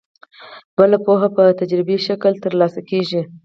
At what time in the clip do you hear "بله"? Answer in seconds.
0.77-0.97